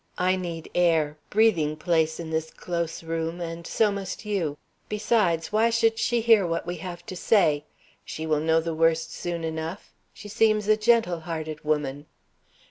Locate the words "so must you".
3.67-4.57